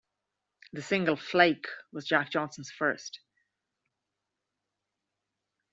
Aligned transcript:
The 0.73 0.81
single 0.81 1.15
"Flake" 1.15 1.67
was 1.91 2.07
Jack 2.07 2.31
Johnson's 2.31 2.71
first. 2.71 3.19